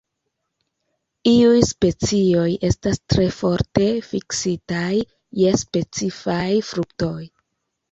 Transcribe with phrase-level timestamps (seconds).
[1.31, 4.91] Iuj specioj estas tre forte fiksitaj
[5.45, 7.17] je specifaj fruktoj.